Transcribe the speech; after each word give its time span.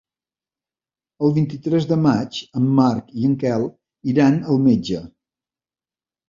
El 1.27 1.33
vint-i-tres 1.35 1.85
de 1.91 1.97
maig 2.05 2.39
en 2.61 2.71
Marc 2.79 3.13
i 3.19 3.27
en 3.29 3.37
Quel 3.45 3.67
iran 4.15 4.41
al 4.55 4.65
metge. 4.65 5.05